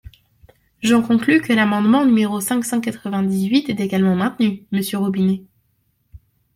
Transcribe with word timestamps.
J’en 0.81 1.03
conclus 1.03 1.41
que 1.41 1.53
l’amendement 1.53 2.03
numéro 2.03 2.41
cinq 2.41 2.65
cent 2.65 2.81
quatre-vingt-dix-huit 2.81 3.69
est 3.69 3.79
également 3.81 4.15
maintenu, 4.15 4.65
monsieur 4.71 4.97
Robinet. 4.97 5.43